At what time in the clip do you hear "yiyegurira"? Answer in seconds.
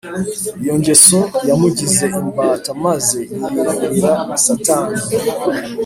3.39-4.13